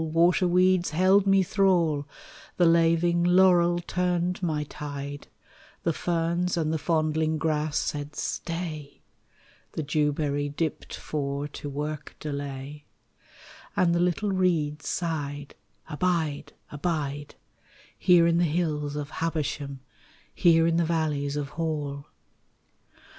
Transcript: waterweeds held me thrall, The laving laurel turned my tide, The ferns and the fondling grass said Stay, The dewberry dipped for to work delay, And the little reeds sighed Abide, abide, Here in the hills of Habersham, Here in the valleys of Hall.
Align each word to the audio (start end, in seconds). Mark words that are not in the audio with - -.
waterweeds 0.03 0.89
held 0.89 1.27
me 1.27 1.43
thrall, 1.43 2.07
The 2.57 2.65
laving 2.65 3.23
laurel 3.23 3.77
turned 3.77 4.41
my 4.41 4.63
tide, 4.63 5.27
The 5.83 5.93
ferns 5.93 6.57
and 6.57 6.73
the 6.73 6.79
fondling 6.79 7.37
grass 7.37 7.77
said 7.77 8.15
Stay, 8.15 9.03
The 9.73 9.83
dewberry 9.83 10.49
dipped 10.49 10.95
for 10.95 11.47
to 11.49 11.69
work 11.69 12.15
delay, 12.19 12.85
And 13.75 13.93
the 13.93 13.99
little 13.99 14.31
reeds 14.31 14.87
sighed 14.89 15.53
Abide, 15.87 16.53
abide, 16.71 17.35
Here 17.95 18.25
in 18.25 18.39
the 18.39 18.43
hills 18.45 18.95
of 18.95 19.11
Habersham, 19.11 19.81
Here 20.33 20.65
in 20.65 20.77
the 20.77 20.83
valleys 20.83 21.35
of 21.37 21.49
Hall. 21.49 22.07